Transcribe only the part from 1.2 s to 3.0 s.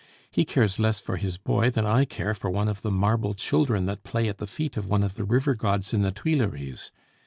boy than I care for one of the